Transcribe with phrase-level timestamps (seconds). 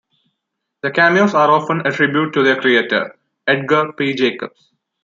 [0.81, 3.15] The cameos are often a tribute to their creator,
[3.45, 4.15] Edgar P.
[4.15, 4.71] Jacobs.